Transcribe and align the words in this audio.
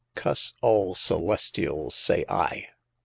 Cuss 0.15 0.55
all 0.63 0.95
Celestials, 0.95 1.93
say 1.93 2.25
I 2.27 2.69